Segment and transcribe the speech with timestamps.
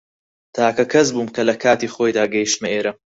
[0.55, 2.91] تاکە کەس بووم کە لە کاتی خۆیدا گەیشتمە ئێرە.